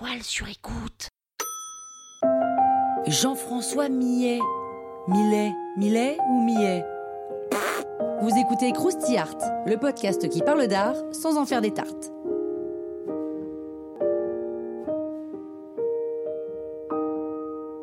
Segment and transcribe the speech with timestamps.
[0.00, 1.08] La toile sur écoute.
[3.06, 4.38] Jean-François Millet.
[5.08, 6.84] Millet, Millet ou Millet?
[8.22, 9.36] Vous écoutez Krusty Art,
[9.66, 12.12] le podcast qui parle d'art sans en faire des tartes.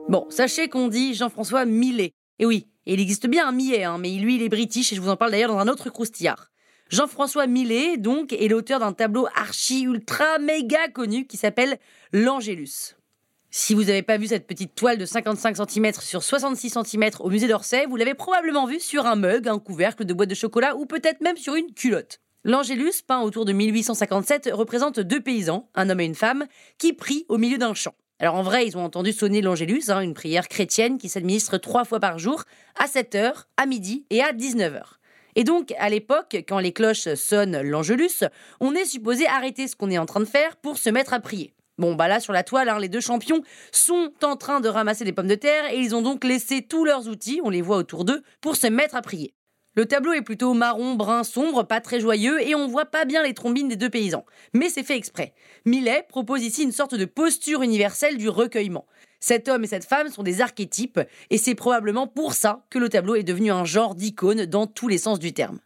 [0.09, 2.13] Bon, sachez qu'on dit Jean-François Millet.
[2.39, 5.01] Et oui, il existe bien un Millet, hein, mais lui il est british et je
[5.01, 6.47] vous en parle d'ailleurs dans un autre croustillard.
[6.89, 11.79] Jean-François Millet, donc, est l'auteur d'un tableau archi ultra méga connu qui s'appelle
[12.13, 12.95] L'Angélus.
[13.49, 17.29] Si vous n'avez pas vu cette petite toile de 55 cm sur 66 cm au
[17.29, 20.75] musée d'Orsay, vous l'avez probablement vue sur un mug, un couvercle de boîte de chocolat
[20.75, 22.19] ou peut-être même sur une culotte.
[22.45, 26.45] L'Angélus, peint autour de 1857, représente deux paysans, un homme et une femme,
[26.77, 27.95] qui prient au milieu d'un champ.
[28.19, 31.83] Alors en vrai, ils ont entendu sonner l'Angélus, hein, une prière chrétienne qui s'administre trois
[31.83, 32.43] fois par jour,
[32.77, 34.97] à 7h, à midi et à 19h.
[35.37, 38.23] Et donc, à l'époque, quand les cloches sonnent l'Angélus,
[38.59, 41.19] on est supposé arrêter ce qu'on est en train de faire pour se mettre à
[41.19, 41.53] prier.
[41.77, 45.05] Bon, bah là, sur la toile, hein, les deux champions sont en train de ramasser
[45.05, 47.77] des pommes de terre et ils ont donc laissé tous leurs outils, on les voit
[47.77, 49.35] autour d'eux, pour se mettre à prier.
[49.75, 53.21] Le tableau est plutôt marron, brun, sombre, pas très joyeux, et on voit pas bien
[53.21, 54.25] les trombines des deux paysans.
[54.55, 55.35] Mais c'est fait exprès.
[55.65, 58.87] Millet propose ici une sorte de posture universelle du recueillement.
[59.19, 62.89] Cet homme et cette femme sont des archétypes, et c'est probablement pour ça que le
[62.89, 65.59] tableau est devenu un genre d'icône dans tous les sens du terme.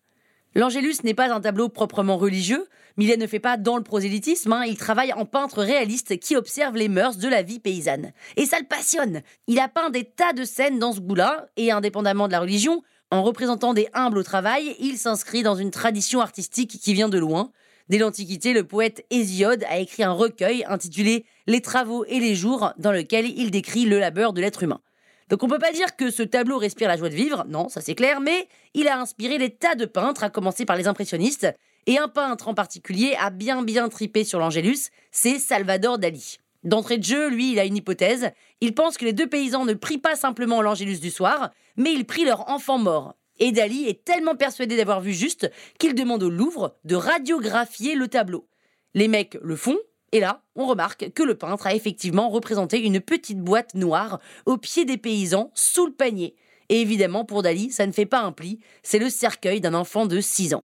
[0.54, 4.66] L'Angélus n'est pas un tableau proprement religieux, Millet ne fait pas dans le prosélytisme, hein,
[4.66, 8.12] il travaille en peintre réaliste qui observe les mœurs de la vie paysanne.
[8.36, 11.72] Et ça le passionne Il a peint des tas de scènes dans ce goût-là, et
[11.72, 16.22] indépendamment de la religion, en représentant des humbles au travail, il s'inscrit dans une tradition
[16.22, 17.52] artistique qui vient de loin.
[17.92, 22.72] Dès l'Antiquité, le poète Hésiode a écrit un recueil intitulé Les travaux et les jours,
[22.78, 24.80] dans lequel il décrit le labeur de l'être humain.
[25.28, 27.82] Donc on peut pas dire que ce tableau respire la joie de vivre, non, ça
[27.82, 31.54] c'est clair, mais il a inspiré des tas de peintres, à commencer par les impressionnistes,
[31.86, 36.38] et un peintre en particulier a bien bien tripé sur l'Angélus, c'est Salvador Dali.
[36.64, 38.32] D'entrée de jeu, lui, il a une hypothèse.
[38.62, 42.06] Il pense que les deux paysans ne prient pas simplement l'Angélus du soir, mais ils
[42.06, 43.16] prient leur enfant mort.
[43.42, 48.08] Et Dali est tellement persuadé d'avoir vu juste qu'il demande au Louvre de radiographier le
[48.08, 48.48] tableau.
[48.94, 49.80] Les mecs le font,
[50.12, 54.58] et là, on remarque que le peintre a effectivement représenté une petite boîte noire au
[54.58, 56.36] pied des paysans, sous le panier.
[56.70, 60.06] Et évidemment, pour Dali, ça ne fait pas un pli, c'est le cercueil d'un enfant
[60.06, 60.64] de 6 ans.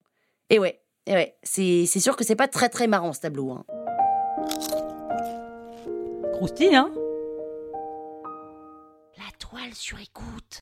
[0.51, 3.53] Et ouais, et ouais, c'est sûr que c'est pas très très marrant ce tableau.
[3.53, 3.65] Hein.
[6.33, 6.91] Croustille, hein?
[9.17, 10.61] La toile sur écoute.